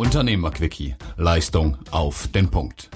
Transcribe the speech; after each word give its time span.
Unternehmerquickie. 0.00 0.96
Leistung 1.18 1.76
auf 1.90 2.26
den 2.28 2.50
Punkt. 2.50 2.88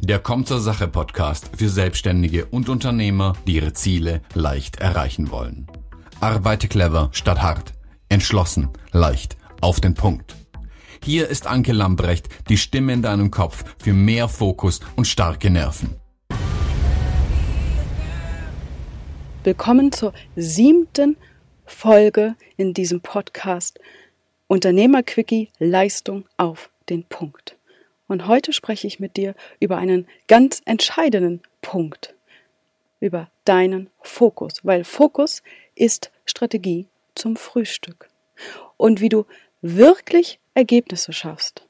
Der 0.00 0.18
Kommt 0.18 0.48
zur 0.48 0.58
Sache 0.58 0.88
Podcast 0.88 1.52
für 1.56 1.68
Selbstständige 1.68 2.46
und 2.46 2.68
Unternehmer, 2.68 3.34
die 3.46 3.54
ihre 3.54 3.74
Ziele 3.74 4.22
leicht 4.34 4.80
erreichen 4.80 5.30
wollen. 5.30 5.68
Arbeite 6.18 6.66
clever 6.66 7.10
statt 7.12 7.42
hart. 7.42 7.74
Entschlossen, 8.08 8.70
leicht, 8.90 9.36
auf 9.60 9.78
den 9.80 9.94
Punkt. 9.94 10.34
Hier 11.00 11.28
ist 11.28 11.46
Anke 11.46 11.70
Lambrecht, 11.70 12.28
die 12.48 12.56
Stimme 12.56 12.92
in 12.92 13.02
deinem 13.02 13.30
Kopf 13.30 13.64
für 13.78 13.92
mehr 13.92 14.26
Fokus 14.26 14.80
und 14.96 15.06
starke 15.06 15.50
Nerven. 15.50 15.94
Willkommen 19.44 19.92
zur 19.92 20.12
siebten 20.34 21.16
Folge 21.66 22.34
in 22.56 22.74
diesem 22.74 23.00
Podcast 23.00 23.78
Unternehmerquickie 24.48 25.50
Leistung 25.58 26.24
auf 26.36 26.70
den 26.88 27.04
Punkt. 27.04 27.56
Und 28.08 28.26
heute 28.26 28.52
spreche 28.52 28.86
ich 28.86 28.98
mit 28.98 29.16
dir 29.16 29.34
über 29.60 29.76
einen 29.76 30.08
ganz 30.26 30.62
entscheidenden 30.64 31.42
Punkt, 31.60 32.14
über 32.98 33.30
deinen 33.44 33.90
Fokus, 34.00 34.64
weil 34.64 34.84
Fokus 34.84 35.42
ist 35.74 36.10
Strategie 36.24 36.86
zum 37.14 37.36
Frühstück. 37.36 38.08
Und 38.76 39.00
wie 39.00 39.10
du 39.10 39.26
wirklich 39.60 40.40
Ergebnisse 40.54 41.12
schaffst, 41.12 41.66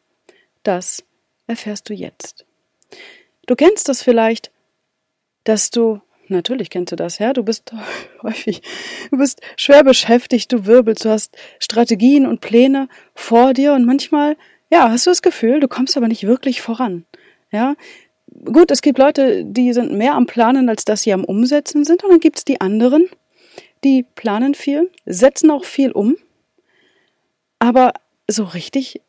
das 0.63 1.05
erfährst 1.47 1.89
du 1.89 1.95
jetzt. 1.95 2.47
Du 3.47 3.57
kennst 3.57 3.89
das 3.89 4.03
vielleicht, 4.03 4.53
dass 5.45 5.71
du 5.71 6.01
Natürlich 6.29 6.71
kennst 6.71 6.93
du 6.93 6.97
das, 6.97 7.19
ja. 7.19 7.33
Du 7.33 7.43
bist 7.43 7.73
häufig, 8.23 8.63
du 9.11 9.19
bist 9.19 9.41
schwer 9.57 9.85
beschäftigt, 9.85 10.53
du 10.53 10.67
wirbelst, 10.67 11.05
du 11.05 11.11
hast 11.11 11.37
Strategien 11.59 12.27
und 12.27 12.41
Pläne 12.41 12.89
vor 13.15 13.55
dir 13.55 13.73
und 13.73 13.87
manchmal, 13.87 14.37
ja, 14.71 14.91
hast 14.91 15.07
du 15.07 15.11
das 15.11 15.23
Gefühl, 15.23 15.61
du 15.61 15.69
kommst 15.69 15.97
aber 15.97 16.09
nicht 16.09 16.25
wirklich 16.25 16.61
voran, 16.61 17.05
ja. 17.51 17.75
Gut, 18.45 18.71
es 18.71 18.83
gibt 18.83 18.99
Leute, 18.99 19.43
die 19.45 19.73
sind 19.73 19.93
mehr 19.93 20.15
am 20.15 20.27
Planen, 20.27 20.69
als 20.69 20.85
dass 20.85 21.03
sie 21.03 21.13
am 21.15 21.25
Umsetzen 21.25 21.85
sind, 21.85 22.05
und 22.05 22.11
dann 22.11 22.21
gibt's 22.21 22.45
die 22.45 22.61
anderen, 22.61 23.09
die 23.85 24.05
planen 24.15 24.55
viel, 24.55 24.91
setzen 25.07 25.51
auch 25.51 25.65
viel 25.65 25.93
um, 25.93 26.17
aber 27.59 27.95
so 28.29 28.45
richtig 28.45 29.01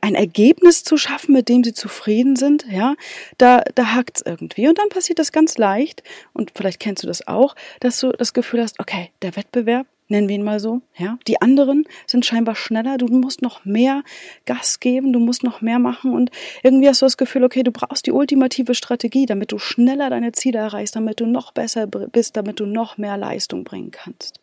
ein 0.00 0.14
Ergebnis 0.14 0.84
zu 0.84 0.96
schaffen, 0.96 1.32
mit 1.32 1.48
dem 1.48 1.64
sie 1.64 1.74
zufrieden 1.74 2.36
sind, 2.36 2.64
ja, 2.70 2.94
da, 3.38 3.62
da 3.74 3.94
hakt 3.94 4.18
es 4.18 4.22
irgendwie. 4.24 4.68
Und 4.68 4.78
dann 4.78 4.88
passiert 4.88 5.18
das 5.18 5.32
ganz 5.32 5.58
leicht, 5.58 6.02
und 6.32 6.52
vielleicht 6.54 6.80
kennst 6.80 7.02
du 7.02 7.06
das 7.06 7.26
auch, 7.28 7.54
dass 7.80 8.00
du 8.00 8.10
das 8.12 8.32
Gefühl 8.32 8.62
hast, 8.62 8.80
okay, 8.80 9.10
der 9.22 9.36
Wettbewerb, 9.36 9.86
nennen 10.08 10.28
wir 10.28 10.36
ihn 10.36 10.44
mal 10.44 10.60
so, 10.60 10.82
ja, 10.96 11.18
die 11.26 11.40
anderen 11.40 11.84
sind 12.06 12.26
scheinbar 12.26 12.54
schneller, 12.54 12.98
du 12.98 13.06
musst 13.06 13.42
noch 13.42 13.64
mehr 13.64 14.02
Gas 14.44 14.78
geben, 14.78 15.12
du 15.12 15.18
musst 15.18 15.42
noch 15.42 15.62
mehr 15.62 15.78
machen 15.78 16.12
und 16.12 16.30
irgendwie 16.62 16.88
hast 16.88 17.02
du 17.02 17.06
das 17.06 17.16
Gefühl, 17.16 17.44
okay, 17.44 17.62
du 17.62 17.72
brauchst 17.72 18.06
die 18.06 18.12
ultimative 18.12 18.74
Strategie, 18.74 19.26
damit 19.26 19.52
du 19.52 19.58
schneller 19.58 20.10
deine 20.10 20.32
Ziele 20.32 20.58
erreichst, 20.58 20.94
damit 20.94 21.20
du 21.20 21.26
noch 21.26 21.52
besser 21.52 21.86
bist, 21.86 22.36
damit 22.36 22.60
du 22.60 22.66
noch 22.66 22.98
mehr 22.98 23.16
Leistung 23.16 23.64
bringen 23.64 23.90
kannst. 23.90 24.38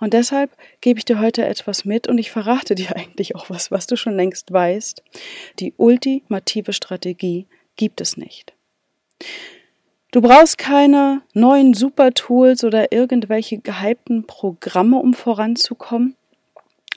Und 0.00 0.14
deshalb 0.14 0.50
gebe 0.80 0.98
ich 0.98 1.04
dir 1.04 1.20
heute 1.20 1.44
etwas 1.44 1.84
mit 1.84 2.08
und 2.08 2.18
ich 2.18 2.30
verrate 2.30 2.74
dir 2.74 2.96
eigentlich 2.96 3.36
auch 3.36 3.50
was, 3.50 3.70
was 3.70 3.86
du 3.86 3.96
schon 3.96 4.16
längst 4.16 4.52
weißt. 4.52 5.02
Die 5.60 5.74
ultimative 5.76 6.72
Strategie 6.72 7.46
gibt 7.76 8.00
es 8.00 8.16
nicht. 8.16 8.54
Du 10.10 10.20
brauchst 10.20 10.58
keine 10.58 11.22
neuen 11.34 11.72
Super-Tools 11.72 12.64
oder 12.64 12.90
irgendwelche 12.90 13.58
gehypten 13.58 14.26
Programme, 14.26 14.96
um 14.96 15.14
voranzukommen. 15.14 16.16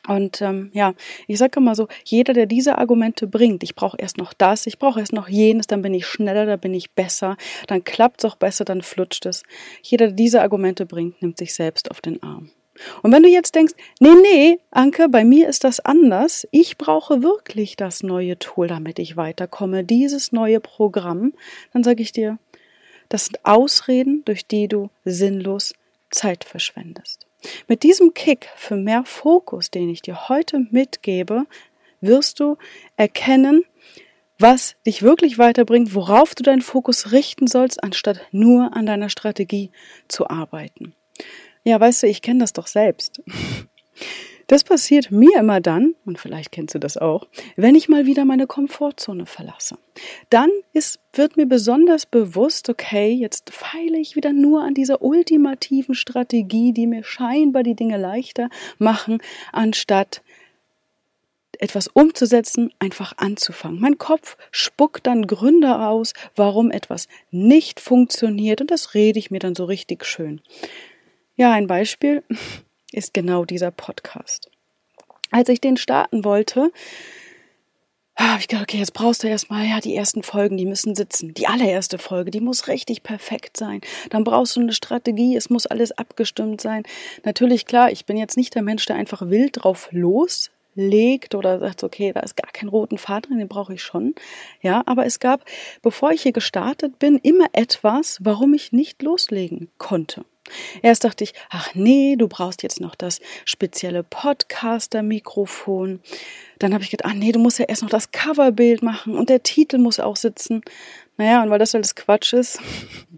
Und 0.07 0.41
ähm, 0.41 0.71
ja, 0.73 0.95
ich 1.27 1.37
sage 1.37 1.59
immer 1.59 1.75
so, 1.75 1.87
jeder, 2.03 2.33
der 2.33 2.45
diese 2.45 2.77
Argumente 2.77 3.27
bringt, 3.27 3.63
ich 3.63 3.75
brauche 3.75 3.97
erst 3.97 4.17
noch 4.17 4.33
das, 4.33 4.67
ich 4.67 4.79
brauche 4.79 4.99
erst 4.99 5.13
noch 5.13 5.29
jenes, 5.29 5.67
dann 5.67 5.81
bin 5.81 5.93
ich 5.93 6.05
schneller, 6.05 6.45
dann 6.45 6.59
bin 6.59 6.73
ich 6.73 6.91
besser, 6.91 7.37
dann 7.67 7.83
klappt 7.85 8.23
es 8.23 8.29
auch 8.29 8.35
besser, 8.35 8.65
dann 8.65 8.81
flutscht 8.81 9.25
es. 9.25 9.43
Jeder, 9.81 10.07
der 10.07 10.15
diese 10.15 10.41
Argumente 10.41 10.85
bringt, 10.85 11.21
nimmt 11.21 11.37
sich 11.37 11.53
selbst 11.53 11.89
auf 11.89 12.01
den 12.01 12.21
Arm. 12.21 12.49
Und 13.01 13.11
wenn 13.11 13.23
du 13.23 13.29
jetzt 13.29 13.55
denkst, 13.55 13.73
nee, 13.99 14.15
nee, 14.21 14.59
Anke, 14.71 15.09
bei 15.09 15.23
mir 15.23 15.47
ist 15.47 15.63
das 15.63 15.79
anders, 15.79 16.47
ich 16.51 16.77
brauche 16.77 17.21
wirklich 17.21 17.75
das 17.75 18.03
neue 18.03 18.37
Tool, 18.39 18.67
damit 18.67 18.99
ich 18.99 19.15
weiterkomme, 19.15 19.83
dieses 19.83 20.31
neue 20.31 20.59
Programm, 20.59 21.33
dann 21.71 21.83
sage 21.83 22.01
ich 22.01 22.11
dir, 22.11 22.39
das 23.09 23.25
sind 23.25 23.45
Ausreden, 23.45 24.23
durch 24.25 24.47
die 24.47 24.67
du 24.67 24.89
sinnlos 25.05 25.75
Zeit 26.09 26.43
verschwendest. 26.43 27.27
Mit 27.67 27.83
diesem 27.83 28.13
Kick 28.13 28.49
für 28.55 28.75
mehr 28.75 29.03
Fokus, 29.05 29.69
den 29.69 29.89
ich 29.89 30.01
dir 30.01 30.29
heute 30.29 30.65
mitgebe, 30.71 31.45
wirst 32.01 32.39
du 32.39 32.57
erkennen, 32.97 33.63
was 34.39 34.75
dich 34.85 35.03
wirklich 35.03 35.37
weiterbringt, 35.37 35.93
worauf 35.93 36.35
du 36.35 36.43
deinen 36.43 36.61
Fokus 36.61 37.11
richten 37.11 37.47
sollst, 37.47 37.83
anstatt 37.83 38.21
nur 38.31 38.75
an 38.75 38.85
deiner 38.85 39.09
Strategie 39.09 39.71
zu 40.07 40.27
arbeiten. 40.27 40.95
Ja, 41.63 41.79
weißt 41.79 42.03
du, 42.03 42.07
ich 42.07 42.21
kenne 42.21 42.39
das 42.39 42.53
doch 42.53 42.67
selbst. 42.67 43.21
Das 44.47 44.65
passiert 44.65 45.09
mir 45.09 45.39
immer 45.39 45.61
dann, 45.61 45.95
und 46.05 46.19
vielleicht 46.19 46.51
kennst 46.51 46.75
du 46.75 46.79
das 46.79 46.97
auch, 46.97 47.27
wenn 47.55 47.75
ich 47.75 47.87
mal 47.87 48.05
wieder 48.05 48.25
meine 48.25 48.45
Komfortzone 48.45 49.25
verlasse. 49.25 49.77
Dann 50.29 50.49
ist, 50.73 50.99
wird 51.13 51.37
mir 51.37 51.45
besonders 51.45 52.05
bewusst, 52.05 52.69
okay, 52.69 53.13
jetzt 53.13 53.51
feile 53.51 53.97
ich 53.97 54.17
wieder 54.17 54.33
nur 54.33 54.61
an 54.61 54.73
dieser 54.73 55.01
ultimativen 55.01 55.95
Strategie, 55.95 56.73
die 56.73 56.87
mir 56.87 57.03
scheinbar 57.03 57.63
die 57.63 57.75
Dinge 57.75 57.97
leichter 57.97 58.49
machen, 58.77 59.19
anstatt 59.53 60.21
etwas 61.59 61.87
umzusetzen, 61.87 62.73
einfach 62.79 63.13
anzufangen. 63.17 63.79
Mein 63.79 63.97
Kopf 63.97 64.35
spuckt 64.51 65.07
dann 65.07 65.25
Gründe 65.27 65.79
aus, 65.79 66.13
warum 66.35 66.69
etwas 66.71 67.07
nicht 67.31 67.79
funktioniert, 67.79 68.59
und 68.59 68.71
das 68.71 68.93
rede 68.93 69.19
ich 69.19 69.31
mir 69.31 69.39
dann 69.39 69.55
so 69.55 69.63
richtig 69.63 70.03
schön. 70.03 70.41
Ja, 71.35 71.51
ein 71.51 71.65
Beispiel 71.65 72.23
ist 72.91 73.13
genau 73.13 73.43
dieser 73.43 73.71
Podcast. 73.71 74.51
Als 75.31 75.49
ich 75.49 75.59
den 75.59 75.77
starten 75.77 76.23
wollte, 76.23 76.71
habe 78.15 78.39
ich 78.39 78.47
gedacht, 78.47 78.65
okay, 78.69 78.77
jetzt 78.77 78.93
brauchst 78.93 79.23
du 79.23 79.27
erstmal, 79.27 79.65
ja, 79.65 79.79
die 79.79 79.95
ersten 79.95 80.21
Folgen, 80.21 80.57
die 80.57 80.67
müssen 80.67 80.93
sitzen. 80.93 81.33
Die 81.33 81.47
allererste 81.47 81.97
Folge, 81.97 82.29
die 82.29 82.39
muss 82.39 82.67
richtig 82.67 83.01
perfekt 83.01 83.57
sein. 83.57 83.81
Dann 84.11 84.23
brauchst 84.23 84.55
du 84.55 84.59
eine 84.59 84.73
Strategie, 84.73 85.35
es 85.35 85.49
muss 85.49 85.65
alles 85.65 85.91
abgestimmt 85.91 86.61
sein. 86.61 86.83
Natürlich, 87.23 87.65
klar, 87.65 87.91
ich 87.91 88.05
bin 88.05 88.15
jetzt 88.15 88.37
nicht 88.37 88.53
der 88.53 88.61
Mensch, 88.61 88.85
der 88.85 88.97
einfach 88.97 89.27
wild 89.29 89.63
drauf 89.63 89.89
loslegt 89.89 91.33
oder 91.33 91.57
sagt, 91.59 91.83
okay, 91.83 92.13
da 92.13 92.19
ist 92.19 92.37
gar 92.37 92.51
kein 92.51 92.69
roten 92.69 92.99
Faden 92.99 93.29
drin, 93.29 93.39
den 93.39 93.47
brauche 93.47 93.73
ich 93.73 93.81
schon. 93.81 94.13
Ja, 94.61 94.83
aber 94.85 95.07
es 95.07 95.19
gab, 95.19 95.45
bevor 95.81 96.11
ich 96.11 96.21
hier 96.21 96.33
gestartet 96.33 96.99
bin, 96.99 97.17
immer 97.17 97.47
etwas, 97.53 98.19
warum 98.21 98.53
ich 98.53 98.71
nicht 98.71 99.01
loslegen 99.01 99.69
konnte. 99.79 100.25
Erst 100.81 101.03
dachte 101.03 101.23
ich, 101.23 101.33
ach 101.49 101.73
nee, 101.73 102.15
du 102.15 102.27
brauchst 102.27 102.63
jetzt 102.63 102.81
noch 102.81 102.95
das 102.95 103.21
spezielle 103.45 104.03
Podcaster-Mikrofon. 104.03 106.01
Dann 106.59 106.73
habe 106.73 106.83
ich 106.83 106.91
gedacht, 106.91 107.09
ach 107.11 107.15
nee, 107.15 107.31
du 107.31 107.39
musst 107.39 107.59
ja 107.59 107.65
erst 107.65 107.81
noch 107.81 107.89
das 107.89 108.11
Coverbild 108.11 108.83
machen 108.83 109.15
und 109.17 109.29
der 109.29 109.43
Titel 109.43 109.77
muss 109.77 109.99
auch 109.99 110.15
sitzen. 110.15 110.61
Naja, 111.17 111.43
und 111.43 111.49
weil 111.49 111.59
das 111.59 111.75
alles 111.75 111.95
Quatsch 111.95 112.33
ist, 112.33 112.59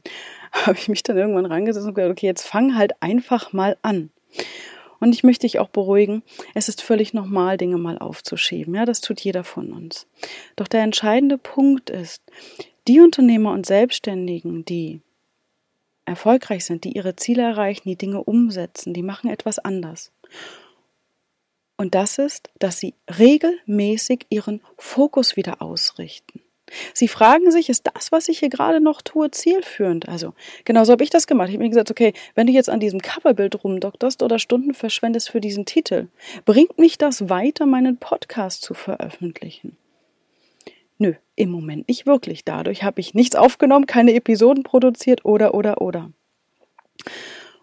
habe 0.52 0.78
ich 0.78 0.88
mich 0.88 1.04
dann 1.04 1.18
irgendwann 1.18 1.46
rangesetzt 1.46 1.88
und 1.88 1.96
gesagt, 1.96 2.12
okay, 2.12 2.28
jetzt 2.28 2.48
fang 2.48 2.76
halt 2.76 2.94
einfach 3.02 3.54
mal 3.54 3.78
an. 3.82 4.12
Und 5.00 5.14
ich 5.14 5.24
möchte 5.24 5.46
dich 5.46 5.60
auch 5.60 5.70
beruhigen, 5.70 6.24
es 6.54 6.70
ist 6.70 6.82
völlig 6.82 7.14
normal, 7.14 7.58
Dinge 7.58 7.78
mal 7.78 7.98
aufzuschieben. 7.98 8.74
Ja, 8.76 8.86
das 8.86 9.02
tut 9.02 9.20
jeder 9.20 9.44
von 9.44 9.74
uns. 9.74 10.08
Doch 10.56 10.68
der 10.68 10.82
entscheidende 10.84 11.38
Punkt 11.38 11.90
ist, 11.90 12.24
die 12.88 13.02
Unternehmer 13.02 13.52
und 13.52 13.66
Selbstständigen, 13.66 14.64
die 14.66 15.02
erfolgreich 16.06 16.66
sind, 16.66 16.84
die 16.84 16.96
ihre 16.96 17.16
Ziele 17.16 17.44
erreichen, 17.44 17.90
die 17.90 17.98
Dinge 17.98 18.24
umsetzen, 18.24 18.94
die 18.94 19.04
machen 19.04 19.30
etwas 19.30 19.60
anders. 19.60 20.12
Und 21.78 21.94
das 21.94 22.18
ist, 22.18 22.50
dass 22.60 22.80
sie 22.80 22.94
regelmäßig 23.20 24.28
ihren 24.30 24.62
Fokus 24.78 25.36
wieder 25.36 25.62
ausrichten. 25.62 26.42
Sie 26.94 27.08
fragen 27.08 27.52
sich, 27.52 27.70
ist 27.70 27.88
das, 27.94 28.12
was 28.12 28.28
ich 28.28 28.40
hier 28.40 28.50
gerade 28.50 28.82
noch 28.82 29.02
tue, 29.02 29.30
zielführend? 29.30 30.10
Also, 30.10 30.34
genauso 30.64 30.94
habe 30.94 31.04
ich 31.04 31.10
das 31.10 31.28
gemacht. 31.28 31.50
Ich 31.50 31.56
habe 31.56 31.64
mir 31.64 31.70
gesagt, 31.70 31.92
okay, 31.92 32.14
wenn 32.34 32.48
du 32.48 32.54
jetzt 32.54 32.70
an 32.70 32.80
diesem 32.80 33.02
Coverbild 33.02 33.64
rumdokterst 33.64 34.24
oder 34.24 34.40
Stunden 34.40 34.74
verschwendest 34.74 35.30
für 35.30 35.42
diesen 35.42 35.66
Titel, 35.66 36.08
bringt 36.44 36.80
mich 36.80 36.98
das 36.98 37.30
weiter, 37.30 37.66
meinen 37.66 37.98
Podcast 37.98 38.64
zu 38.64 38.74
veröffentlichen? 38.74 39.78
Im 41.36 41.50
Moment 41.50 41.88
nicht 41.88 42.06
wirklich. 42.06 42.46
Dadurch 42.46 42.84
habe 42.84 43.02
ich 43.02 43.14
nichts 43.14 43.36
aufgenommen, 43.36 43.88
keine 43.88 44.14
Episoden 44.14 44.64
produziert 44.64 45.26
oder, 45.26 45.54
oder, 45.54 45.82
oder. 45.82 46.12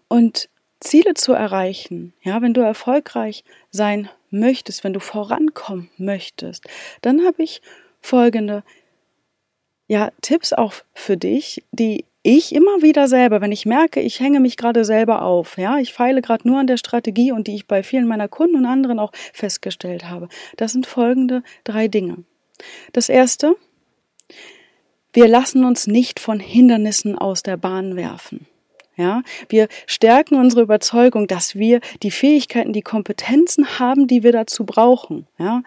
Und 0.07 0.49
Ziele 0.79 1.13
zu 1.13 1.33
erreichen, 1.33 2.13
ja, 2.21 2.41
wenn 2.41 2.53
du 2.53 2.61
erfolgreich 2.61 3.43
sein 3.71 4.09
möchtest, 4.29 4.83
wenn 4.83 4.93
du 4.93 4.99
vorankommen 4.99 5.89
möchtest, 5.97 6.65
dann 7.01 7.25
habe 7.25 7.41
ich 7.41 7.61
folgende 8.01 8.63
ja, 9.87 10.11
Tipps 10.21 10.53
auch 10.53 10.73
für 10.93 11.17
dich, 11.17 11.63
die 11.71 12.05
ich 12.23 12.55
immer 12.55 12.81
wieder 12.81 13.07
selber, 13.07 13.41
wenn 13.41 13.51
ich 13.51 13.65
merke, 13.65 13.99
ich 13.99 14.19
hänge 14.19 14.39
mich 14.39 14.55
gerade 14.55 14.85
selber 14.85 15.23
auf, 15.23 15.57
ja, 15.57 15.77
ich 15.77 15.93
feile 15.93 16.21
gerade 16.21 16.47
nur 16.47 16.59
an 16.59 16.67
der 16.67 16.77
Strategie 16.77 17.33
und 17.33 17.47
die 17.47 17.55
ich 17.55 17.67
bei 17.67 17.83
vielen 17.83 18.07
meiner 18.07 18.29
Kunden 18.29 18.55
und 18.55 18.65
anderen 18.65 18.97
auch 18.97 19.11
festgestellt 19.33 20.05
habe. 20.05 20.29
Das 20.55 20.71
sind 20.71 20.87
folgende 20.87 21.43
drei 21.65 21.89
Dinge. 21.89 22.23
Das 22.91 23.09
erste, 23.09 23.55
wir 25.13 25.27
lassen 25.27 25.65
uns 25.65 25.87
nicht 25.87 26.19
von 26.19 26.39
Hindernissen 26.39 27.17
aus 27.17 27.43
der 27.43 27.57
Bahn 27.57 27.95
werfen. 27.95 28.47
Ja, 28.95 29.23
wir 29.49 29.69
stärken 29.87 30.35
unsere 30.35 30.61
Überzeugung, 30.61 31.25
dass 31.27 31.55
wir 31.55 31.81
die 32.03 32.11
Fähigkeiten, 32.11 32.73
die 32.73 32.83
Kompetenzen 32.83 33.79
haben, 33.79 34.05
die 34.07 34.21
wir 34.21 34.31
dazu 34.31 34.65
brauchen. 34.65 35.25
Ja, 35.39 35.63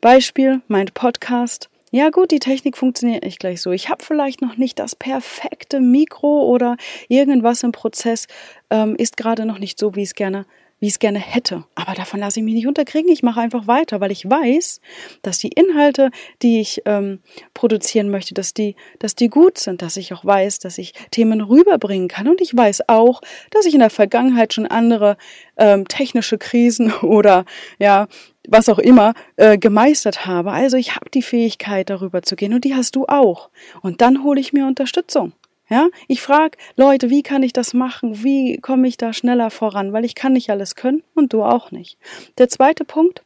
Beispiel, 0.00 0.60
mein 0.68 0.86
Podcast. 0.86 1.68
Ja 1.90 2.10
gut, 2.10 2.32
die 2.32 2.40
Technik 2.40 2.76
funktioniert 2.76 3.24
nicht 3.24 3.38
gleich 3.38 3.60
so. 3.60 3.70
Ich 3.70 3.88
habe 3.88 4.04
vielleicht 4.04 4.42
noch 4.42 4.56
nicht 4.56 4.78
das 4.80 4.96
perfekte 4.96 5.80
Mikro 5.80 6.42
oder 6.42 6.76
irgendwas 7.08 7.62
im 7.62 7.72
Prozess 7.72 8.26
ähm, 8.70 8.96
ist 8.96 9.16
gerade 9.16 9.46
noch 9.46 9.58
nicht 9.58 9.78
so, 9.78 9.94
wie 9.94 10.02
ich 10.02 10.08
es 10.08 10.14
gerne 10.14 10.44
wie 10.84 10.88
ich 10.88 10.92
es 10.92 10.98
gerne 10.98 11.18
hätte. 11.18 11.64
Aber 11.74 11.94
davon 11.94 12.20
lasse 12.20 12.40
ich 12.40 12.44
mich 12.44 12.52
nicht 12.52 12.66
unterkriegen. 12.66 13.10
Ich 13.10 13.22
mache 13.22 13.40
einfach 13.40 13.66
weiter, 13.66 14.02
weil 14.02 14.12
ich 14.12 14.28
weiß, 14.28 14.82
dass 15.22 15.38
die 15.38 15.48
Inhalte, 15.48 16.10
die 16.42 16.60
ich 16.60 16.82
ähm, 16.84 17.20
produzieren 17.54 18.10
möchte, 18.10 18.34
dass 18.34 18.52
die, 18.52 18.76
dass 18.98 19.14
die 19.14 19.28
gut 19.28 19.56
sind, 19.56 19.80
dass 19.80 19.96
ich 19.96 20.12
auch 20.12 20.26
weiß, 20.26 20.58
dass 20.58 20.76
ich 20.76 20.92
Themen 21.10 21.40
rüberbringen 21.40 22.08
kann. 22.08 22.28
Und 22.28 22.42
ich 22.42 22.54
weiß 22.54 22.86
auch, 22.90 23.22
dass 23.50 23.64
ich 23.64 23.72
in 23.72 23.80
der 23.80 23.88
Vergangenheit 23.88 24.52
schon 24.52 24.66
andere 24.66 25.16
ähm, 25.56 25.88
technische 25.88 26.36
Krisen 26.36 26.92
oder 27.00 27.46
ja, 27.78 28.06
was 28.46 28.68
auch 28.68 28.78
immer 28.78 29.14
äh, 29.36 29.56
gemeistert 29.56 30.26
habe. 30.26 30.52
Also 30.52 30.76
ich 30.76 30.96
habe 30.96 31.08
die 31.08 31.22
Fähigkeit, 31.22 31.88
darüber 31.88 32.20
zu 32.22 32.36
gehen 32.36 32.52
und 32.52 32.66
die 32.66 32.74
hast 32.74 32.94
du 32.94 33.06
auch. 33.06 33.48
Und 33.80 34.02
dann 34.02 34.22
hole 34.22 34.38
ich 34.38 34.52
mir 34.52 34.66
Unterstützung. 34.66 35.32
Ja, 35.74 35.88
ich 36.06 36.22
frage 36.22 36.56
Leute, 36.76 37.10
wie 37.10 37.24
kann 37.24 37.42
ich 37.42 37.52
das 37.52 37.74
machen? 37.74 38.22
Wie 38.22 38.58
komme 38.58 38.86
ich 38.86 38.96
da 38.96 39.12
schneller 39.12 39.50
voran? 39.50 39.92
Weil 39.92 40.04
ich 40.04 40.14
kann 40.14 40.34
nicht 40.34 40.48
alles 40.50 40.76
können 40.76 41.02
und 41.16 41.32
du 41.32 41.42
auch 41.42 41.72
nicht. 41.72 41.98
Der 42.38 42.48
zweite 42.48 42.84
Punkt, 42.84 43.24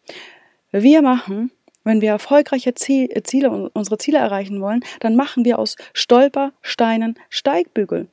wir 0.73 1.03
machen, 1.03 1.51
wenn 1.85 2.01
wir 2.01 2.09
erfolgreiche 2.09 2.73
Ziele, 2.73 3.71
unsere 3.75 3.99
Ziele 3.99 4.17
erreichen 4.17 4.63
wollen, 4.63 4.83
dann 5.01 5.15
machen 5.15 5.45
wir 5.45 5.59
aus 5.59 5.77
Stolpersteinen 5.93 7.19
Steigbügel. 7.29 8.09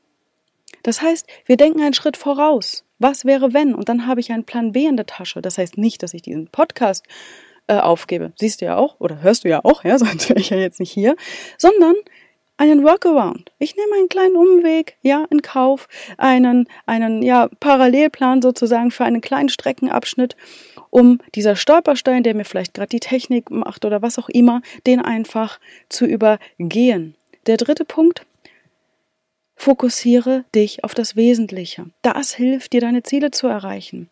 Das 0.84 1.02
heißt, 1.02 1.28
wir 1.46 1.56
denken 1.56 1.80
einen 1.80 1.94
Schritt 1.94 2.18
voraus. 2.18 2.84
Was 3.00 3.24
wäre 3.24 3.54
wenn? 3.54 3.74
Und 3.74 3.88
dann 3.88 4.06
habe 4.06 4.20
ich 4.20 4.34
einen 4.34 4.44
Plan 4.44 4.74
B 4.74 4.86
in 4.86 4.98
der 4.98 5.06
Tasche. 5.06 5.42
Das 5.42 5.58
heißt 5.58 5.78
nicht, 5.78 6.04
dass 6.04 6.14
ich 6.14 6.24
diesen 6.24 6.48
Podcast 6.48 7.06
äh, 7.68 7.78
aufgebe. 7.78 8.34
Siehst 8.36 8.60
du 8.60 8.66
ja 8.66 8.76
auch 8.76 9.00
oder 9.00 9.22
hörst 9.22 9.46
du 9.46 9.50
ja 9.50 9.62
auch, 9.64 9.86
ja, 9.86 9.98
sonst 9.98 10.28
wäre 10.28 10.42
ich 10.42 10.50
ja 10.50 10.58
jetzt 10.58 10.82
nicht 10.82 10.92
hier, 10.92 11.16
sondern 11.58 11.96
einen 12.57 12.84
Workaround. 12.84 13.52
Ich 13.60 13.75
nehme 13.75 13.96
einen 13.96 14.10
kleinen 14.10 14.36
Umweg, 14.36 14.98
ja, 15.02 15.25
in 15.30 15.42
Kauf, 15.42 15.88
einen, 16.18 16.68
einen, 16.86 17.22
ja, 17.22 17.50
Parallelplan 17.60 18.42
sozusagen 18.42 18.92
für 18.92 19.06
einen 19.06 19.22
kleinen 19.22 19.50
Streckenabschnitt, 19.50 20.36
um 20.90 21.19
dieser 21.36 21.56
Stolperstein, 21.56 22.24
der 22.24 22.36
mir 22.36 22.46
vielleicht 22.46 22.74
gerade 22.74 22.90
die 22.90 23.00
Technik 23.00 23.52
macht 23.52 23.84
oder 23.84 24.02
was 24.02 24.18
auch 24.18 24.30
immer, 24.30 24.62
den 24.88 25.02
einfach 25.02 25.60
zu 25.90 26.06
übergehen. 26.06 27.16
Der 27.48 27.57
dritte 27.57 27.86
Punkt, 27.86 28.25
fokussiere 29.56 30.46
dich 30.54 30.84
auf 30.84 30.94
das 30.94 31.16
Wesentliche. 31.16 31.88
Das 32.01 32.34
hilft 32.34 32.74
dir, 32.74 32.81
deine 32.81 33.04
Ziele 33.04 33.31
zu 33.31 33.48
erreichen. 33.48 34.10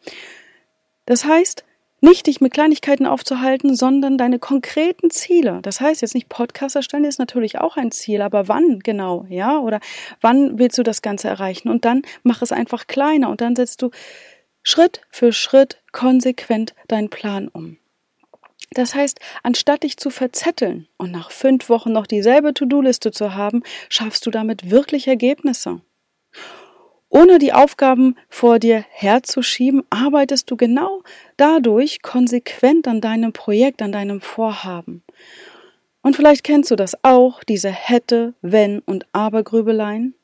Das 1.05 1.25
heißt, 1.25 1.63
nicht 2.03 2.27
dich 2.27 2.41
mit 2.41 2.53
Kleinigkeiten 2.53 3.05
aufzuhalten, 3.05 3.75
sondern 3.75 4.17
deine 4.17 4.37
konkreten 4.37 5.09
Ziele. 5.09 5.59
Das 5.61 5.79
heißt 5.79 6.01
jetzt 6.01 6.13
nicht 6.13 6.27
Podcast 6.27 6.75
erstellen 6.75 7.05
ist 7.05 7.17
natürlich 7.17 7.59
auch 7.59 7.77
ein 7.77 7.91
Ziel, 7.91 8.21
aber 8.21 8.49
wann 8.49 8.79
genau, 8.79 9.25
ja? 9.29 9.57
Oder 9.59 9.79
wann 10.19 10.59
willst 10.59 10.77
du 10.77 10.83
das 10.83 11.01
Ganze 11.01 11.29
erreichen? 11.29 11.69
Und 11.69 11.85
dann 11.85 12.01
mach 12.21 12.41
es 12.41 12.51
einfach 12.51 12.87
kleiner 12.87 13.29
und 13.29 13.39
dann 13.39 13.55
setzt 13.55 13.81
du 13.81 13.89
Schritt 14.63 15.01
für 15.09 15.31
Schritt 15.31 15.81
konsequent 15.93 16.75
deinen 16.89 17.09
Plan 17.09 17.47
um. 17.47 17.77
Das 18.71 18.95
heißt, 18.95 19.19
anstatt 19.43 19.83
dich 19.83 19.97
zu 19.97 20.09
verzetteln 20.09 20.87
und 20.97 21.11
nach 21.11 21.31
fünf 21.31 21.69
Wochen 21.69 21.93
noch 21.93 22.07
dieselbe 22.07 22.53
To-Do-Liste 22.53 23.11
zu 23.11 23.33
haben, 23.33 23.63
schaffst 23.87 24.25
du 24.25 24.31
damit 24.31 24.69
wirklich 24.69 25.07
Ergebnisse. 25.07 25.81
Ohne 27.15 27.37
die 27.37 27.53
Aufgaben 27.53 28.15
vor 28.27 28.57
dir 28.57 28.83
herzuschieben, 28.89 29.83
arbeitest 29.91 30.49
du 30.49 30.57
genau 30.57 31.03
dadurch 31.37 32.01
konsequent 32.01 32.87
an 32.87 33.01
deinem 33.01 33.33
Projekt, 33.33 33.83
an 33.83 33.91
deinem 33.91 34.19
Vorhaben. 34.19 35.03
Und 36.01 36.15
vielleicht 36.15 36.43
kennst 36.43 36.71
du 36.71 36.75
das 36.75 36.97
auch, 37.03 37.43
diese 37.43 37.69
hätte, 37.69 38.33
wenn 38.41 38.79
und 38.79 39.05
abergrübeleien. 39.11 40.15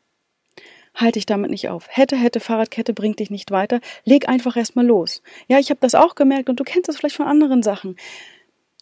Halte 0.95 1.19
dich 1.19 1.27
damit 1.27 1.51
nicht 1.51 1.69
auf. 1.69 1.85
Hätte, 1.89 2.15
hätte, 2.15 2.39
Fahrradkette 2.39 2.95
bringt 2.95 3.19
dich 3.19 3.29
nicht 3.29 3.51
weiter. 3.51 3.81
Leg 4.03 4.27
einfach 4.27 4.57
erstmal 4.57 4.87
los. 4.87 5.21
Ja, 5.47 5.59
ich 5.59 5.69
habe 5.69 5.79
das 5.81 5.93
auch 5.93 6.15
gemerkt 6.15 6.49
und 6.49 6.59
du 6.59 6.63
kennst 6.63 6.89
das 6.89 6.97
vielleicht 6.97 7.17
von 7.17 7.27
anderen 7.27 7.61
Sachen. 7.61 7.97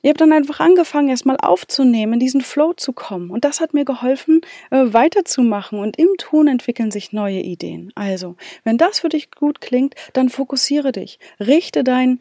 Ich 0.03 0.09
habe 0.09 0.19
dann 0.19 0.31
einfach 0.31 0.59
angefangen, 0.59 1.09
erstmal 1.09 1.37
aufzunehmen, 1.37 2.13
in 2.13 2.19
diesen 2.19 2.41
Flow 2.41 2.73
zu 2.73 2.93
kommen. 2.93 3.31
Und 3.31 3.43
das 3.45 3.59
hat 3.59 3.73
mir 3.73 3.83
geholfen, 3.83 4.41
äh, 4.69 4.85
weiterzumachen. 4.85 5.79
Und 5.79 5.97
im 5.97 6.09
Tun 6.19 6.47
entwickeln 6.47 6.91
sich 6.91 7.13
neue 7.13 7.41
Ideen. 7.41 7.91
Also, 7.95 8.35
wenn 8.63 8.77
das 8.77 8.99
für 8.99 9.09
dich 9.09 9.31
gut 9.31 9.59
klingt, 9.59 9.95
dann 10.13 10.29
fokussiere 10.29 10.91
dich. 10.91 11.17
Richte 11.39 11.83
dein, 11.83 12.19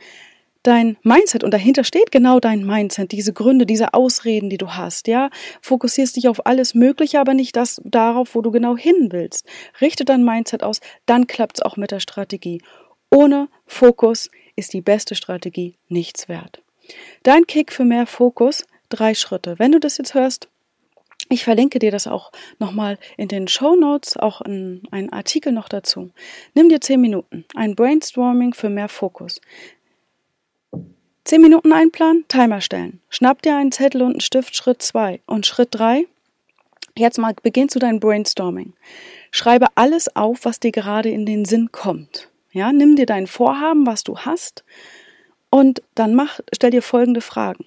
dein 0.63 0.97
Mindset 1.03 1.45
und 1.45 1.53
dahinter 1.53 1.85
steht 1.85 2.11
genau 2.11 2.41
dein 2.41 2.65
Mindset, 2.65 3.13
diese 3.13 3.35
Gründe, 3.35 3.67
diese 3.67 3.93
Ausreden, 3.93 4.49
die 4.49 4.59
du 4.59 4.71
hast, 4.71 5.07
ja. 5.07 5.29
Fokussierst 5.61 6.17
dich 6.17 6.29
auf 6.29 6.47
alles 6.47 6.75
Mögliche, 6.75 7.21
aber 7.21 7.35
nicht 7.35 7.57
das 7.57 7.83
darauf, 7.85 8.35
wo 8.35 8.41
du 8.41 8.51
genau 8.51 8.77
hin 8.77 9.09
willst. 9.13 9.47
Richte 9.83 10.07
dein 10.07 10.25
Mindset 10.25 10.63
aus, 10.63 10.81
dann 11.05 11.27
klappt's 11.27 11.61
auch 11.61 11.77
mit 11.77 11.91
der 11.91 12.01
Strategie. 12.01 12.63
Ohne 13.11 13.49
Fokus 13.67 14.31
ist 14.57 14.73
die 14.73 14.81
beste 14.81 15.15
Strategie 15.15 15.75
nichts 15.89 16.29
wert. 16.29 16.63
Dein 17.23 17.47
Kick 17.47 17.73
für 17.73 17.85
mehr 17.85 18.07
Fokus, 18.07 18.67
drei 18.89 19.15
Schritte. 19.15 19.59
Wenn 19.59 19.73
du 19.73 19.81
das 19.81 19.99
jetzt 19.99 20.15
hörst, 20.15 20.49
ich 21.29 21.45
verlinke 21.45 21.79
dir 21.79 21.91
das 21.91 22.07
auch 22.07 22.31
nochmal 22.59 22.99
in 23.17 23.29
den 23.29 23.49
Show 23.49 23.75
Notes, 23.75 24.17
auch 24.17 24.41
in 24.43 24.83
einen 24.93 25.13
Artikel 25.13 25.53
noch 25.53 25.69
dazu. 25.69 26.11
Nimm 26.55 26.69
dir 26.69 26.81
zehn 26.81 27.01
Minuten. 27.01 27.45
Ein 27.55 27.75
Brainstorming 27.75 28.55
für 28.55 28.71
mehr 28.71 28.89
Fokus. 28.89 29.41
Zehn 31.25 31.41
Minuten 31.41 31.73
einplanen, 31.73 32.25
Timer 32.29 32.61
stellen. 32.61 33.01
Schnapp 33.09 33.43
dir 33.43 33.57
einen 33.57 33.73
Zettel 33.73 34.03
und 34.03 34.13
einen 34.13 34.21
Stift, 34.21 34.55
Schritt 34.55 34.83
zwei. 34.83 35.21
Und 35.27 35.47
Schritt 35.47 35.71
drei, 35.73 36.07
jetzt 36.97 37.19
mal 37.19 37.35
beginnst 37.43 37.75
du 37.75 37.81
dein 37.81 37.99
Brainstorming. 37.99 38.75
Schreibe 39.33 39.67
alles 39.75 40.15
auf, 40.15 40.45
was 40.45 40.61
dir 40.61 40.71
gerade 40.71 41.11
in 41.11 41.27
den 41.27 41.45
Sinn 41.45 41.73
kommt. 41.73 42.29
Ja, 42.53 42.71
nimm 42.73 42.95
dir 42.95 43.07
dein 43.07 43.27
Vorhaben, 43.27 43.87
was 43.87 44.05
du 44.05 44.19
hast, 44.19 44.65
und 45.57 45.83
dann 45.95 46.15
mach, 46.15 46.39
stell 46.55 46.71
dir 46.71 46.83
folgende 46.83 47.23
Fragen. 47.23 47.65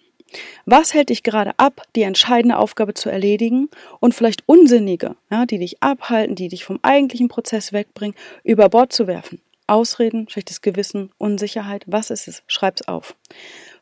Was 0.68 0.94
hält 0.94 1.10
dich 1.10 1.24
gerade 1.24 1.58
ab, 1.58 1.82
die 1.96 2.04
entscheidende 2.04 2.58
Aufgabe 2.58 2.94
zu 2.94 3.10
erledigen 3.10 3.68
und 4.00 4.14
vielleicht 4.14 4.44
unsinnige, 4.46 5.16
ja, 5.32 5.48
die 5.48 5.58
dich 5.58 5.82
abhalten, 5.82 6.36
die 6.36 6.50
dich 6.50 6.66
vom 6.66 6.78
eigentlichen 6.84 7.30
Prozess 7.30 7.74
wegbringen, 7.74 8.16
über 8.44 8.70
Bord 8.70 8.94
zu 8.94 9.08
werfen? 9.08 9.42
Ausreden, 9.66 10.30
schlechtes 10.30 10.62
Gewissen, 10.62 11.12
Unsicherheit, 11.18 11.84
was 11.88 12.12
ist 12.12 12.28
es? 12.28 12.44
Schreib's 12.46 12.88
auf. 12.88 13.16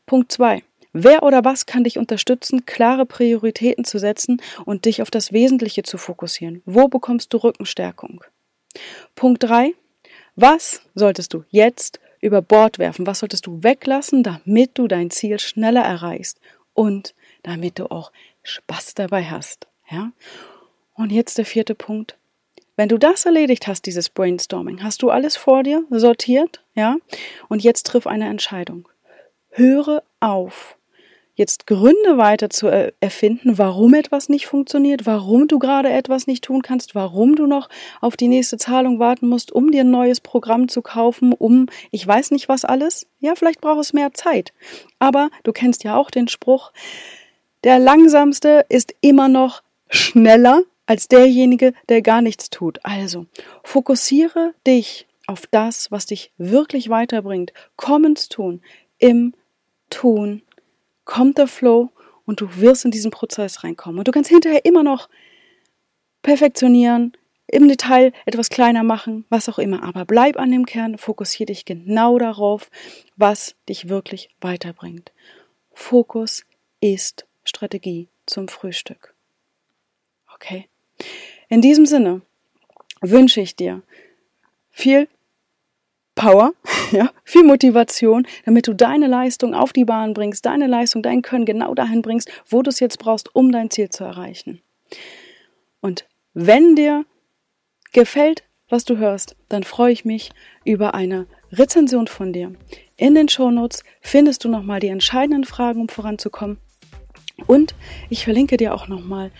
Punkt 0.06 0.32
zwei: 0.32 0.62
Wer 0.94 1.22
oder 1.22 1.44
was 1.44 1.66
kann 1.66 1.84
dich 1.84 1.98
unterstützen, 1.98 2.64
klare 2.64 3.04
Prioritäten 3.04 3.84
zu 3.84 3.98
setzen 3.98 4.40
und 4.64 4.86
dich 4.86 5.02
auf 5.02 5.10
das 5.10 5.34
Wesentliche 5.34 5.82
zu 5.82 5.98
fokussieren? 5.98 6.62
Wo 6.64 6.88
bekommst 6.88 7.34
du 7.34 7.36
Rückenstärkung? 7.36 8.24
Punkt 9.14 9.42
drei: 9.42 9.74
Was 10.34 10.80
solltest 10.94 11.34
du 11.34 11.44
jetzt 11.50 12.00
über 12.20 12.42
Bord 12.42 12.78
werfen? 12.78 13.06
Was 13.06 13.20
solltest 13.20 13.46
du 13.46 13.62
weglassen, 13.62 14.22
damit 14.22 14.72
du 14.74 14.88
dein 14.88 15.10
Ziel 15.10 15.38
schneller 15.38 15.82
erreichst 15.82 16.40
und 16.74 17.14
damit 17.42 17.78
du 17.78 17.90
auch 17.90 18.12
Spaß 18.42 18.94
dabei 18.94 19.24
hast? 19.24 19.66
Ja? 19.90 20.12
Und 20.94 21.12
jetzt 21.12 21.38
der 21.38 21.44
vierte 21.44 21.74
Punkt. 21.74 22.16
Wenn 22.76 22.88
du 22.88 22.96
das 22.96 23.26
erledigt 23.26 23.66
hast, 23.66 23.86
dieses 23.86 24.08
Brainstorming, 24.08 24.84
hast 24.84 25.02
du 25.02 25.10
alles 25.10 25.36
vor 25.36 25.64
dir 25.64 25.84
sortiert, 25.90 26.62
ja? 26.74 26.96
Und 27.48 27.64
jetzt 27.64 27.86
triff 27.86 28.06
eine 28.06 28.28
Entscheidung. 28.28 28.88
Höre 29.50 30.04
auf, 30.20 30.77
jetzt 31.38 31.66
Gründe 31.66 32.18
weiter 32.18 32.50
zu 32.50 32.66
erfinden, 33.00 33.56
warum 33.58 33.94
etwas 33.94 34.28
nicht 34.28 34.46
funktioniert, 34.46 35.06
warum 35.06 35.46
du 35.46 35.58
gerade 35.58 35.88
etwas 35.88 36.26
nicht 36.26 36.44
tun 36.44 36.62
kannst, 36.62 36.94
warum 36.96 37.36
du 37.36 37.46
noch 37.46 37.68
auf 38.00 38.16
die 38.16 38.28
nächste 38.28 38.58
Zahlung 38.58 38.98
warten 38.98 39.28
musst, 39.28 39.52
um 39.52 39.70
dir 39.70 39.82
ein 39.82 39.90
neues 39.90 40.20
Programm 40.20 40.68
zu 40.68 40.82
kaufen, 40.82 41.32
um 41.32 41.66
ich 41.92 42.06
weiß 42.06 42.32
nicht 42.32 42.48
was 42.48 42.64
alles. 42.64 43.06
Ja, 43.20 43.36
vielleicht 43.36 43.60
braucht 43.60 43.80
es 43.80 43.92
mehr 43.92 44.12
Zeit. 44.12 44.52
Aber 44.98 45.30
du 45.44 45.52
kennst 45.52 45.84
ja 45.84 45.96
auch 45.96 46.10
den 46.10 46.28
Spruch, 46.28 46.72
der 47.64 47.78
langsamste 47.78 48.66
ist 48.68 48.94
immer 49.00 49.28
noch 49.28 49.62
schneller 49.88 50.62
als 50.86 51.06
derjenige, 51.06 51.72
der 51.88 52.02
gar 52.02 52.20
nichts 52.20 52.50
tut. 52.50 52.80
Also, 52.82 53.26
fokussiere 53.62 54.54
dich 54.66 55.06
auf 55.26 55.46
das, 55.46 55.90
was 55.92 56.06
dich 56.06 56.32
wirklich 56.36 56.88
weiterbringt. 56.88 57.52
Komm 57.76 58.04
ins 58.04 58.28
Tun, 58.28 58.60
im 58.98 59.34
Tun 59.90 60.42
kommt 61.08 61.38
der 61.38 61.48
Flow 61.48 61.90
und 62.26 62.42
du 62.42 62.60
wirst 62.60 62.84
in 62.84 62.90
diesen 62.90 63.10
Prozess 63.10 63.64
reinkommen. 63.64 63.98
Und 63.98 64.06
du 64.06 64.12
kannst 64.12 64.28
hinterher 64.28 64.66
immer 64.66 64.84
noch 64.84 65.08
perfektionieren, 66.22 67.16
im 67.46 67.66
Detail 67.66 68.12
etwas 68.26 68.50
kleiner 68.50 68.82
machen, 68.82 69.24
was 69.30 69.48
auch 69.48 69.58
immer. 69.58 69.82
Aber 69.82 70.04
bleib 70.04 70.36
an 70.36 70.50
dem 70.50 70.66
Kern, 70.66 70.98
fokussiere 70.98 71.46
dich 71.46 71.64
genau 71.64 72.18
darauf, 72.18 72.70
was 73.16 73.56
dich 73.70 73.88
wirklich 73.88 74.28
weiterbringt. 74.42 75.12
Fokus 75.72 76.44
ist 76.82 77.26
Strategie 77.42 78.08
zum 78.26 78.48
Frühstück. 78.48 79.14
Okay? 80.34 80.68
In 81.48 81.62
diesem 81.62 81.86
Sinne 81.86 82.20
wünsche 83.00 83.40
ich 83.40 83.56
dir 83.56 83.82
viel 84.70 85.08
Power, 86.18 86.52
ja, 86.92 87.10
viel 87.24 87.44
Motivation, 87.44 88.26
damit 88.44 88.66
du 88.66 88.74
deine 88.74 89.06
Leistung 89.06 89.54
auf 89.54 89.72
die 89.72 89.84
Bahn 89.84 90.14
bringst, 90.14 90.44
deine 90.44 90.66
Leistung, 90.66 91.02
dein 91.02 91.22
Können 91.22 91.44
genau 91.44 91.74
dahin 91.74 92.02
bringst, 92.02 92.28
wo 92.46 92.62
du 92.62 92.70
es 92.70 92.80
jetzt 92.80 92.98
brauchst, 92.98 93.34
um 93.34 93.52
dein 93.52 93.70
Ziel 93.70 93.88
zu 93.88 94.02
erreichen. 94.02 94.60
Und 95.80 96.06
wenn 96.34 96.74
dir 96.74 97.04
gefällt, 97.92 98.42
was 98.68 98.84
du 98.84 98.98
hörst, 98.98 99.36
dann 99.48 99.62
freue 99.62 99.92
ich 99.92 100.04
mich 100.04 100.30
über 100.64 100.92
eine 100.92 101.26
Rezension 101.52 102.08
von 102.08 102.32
dir. 102.32 102.52
In 102.96 103.14
den 103.14 103.28
Shownotes 103.28 103.84
findest 104.00 104.44
du 104.44 104.48
nochmal 104.48 104.80
die 104.80 104.88
entscheidenden 104.88 105.44
Fragen, 105.44 105.82
um 105.82 105.88
voranzukommen. 105.88 106.58
Und 107.46 107.76
ich 108.10 108.24
verlinke 108.24 108.56
dir 108.56 108.74
auch 108.74 108.88
nochmal 108.88 109.30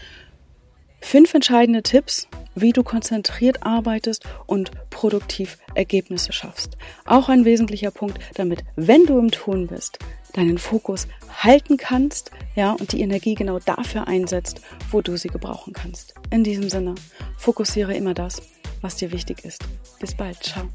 fünf 1.01 1.35
entscheidende 1.35 1.83
Tipps, 1.83 2.29
wie 2.55 2.73
du 2.73 2.83
konzentriert 2.83 3.63
arbeitest 3.63 4.25
und 4.47 4.71
produktiv 4.91 5.59
Ergebnisse 5.75 6.33
schaffst. 6.33 6.77
Auch 7.05 7.29
ein 7.29 7.45
wesentlicher 7.45 7.91
Punkt, 7.91 8.19
damit, 8.35 8.65
wenn 8.77 9.07
du 9.07 9.19
im 9.19 9.31
Tun 9.31 9.69
bist, 9.69 9.99
deinen 10.33 10.59
Fokus 10.59 11.07
halten 11.43 11.77
kannst, 11.77 12.31
ja, 12.55 12.73
und 12.73 12.93
die 12.93 13.01
Energie 13.01 13.35
genau 13.35 13.59
dafür 13.59 14.09
einsetzt, 14.09 14.61
wo 14.91 15.01
du 15.01 15.17
sie 15.17 15.29
gebrauchen 15.29 15.73
kannst. 15.73 16.15
In 16.31 16.45
diesem 16.45 16.69
Sinne, 16.69 16.95
fokussiere 17.37 17.95
immer 17.95 18.15
das, 18.15 18.43
was 18.81 18.97
dir 18.97 19.13
wichtig 19.13 19.45
ist. 19.45 19.65
Bis 20.01 20.17
bald. 20.17 20.43
Ciao. 20.43 20.69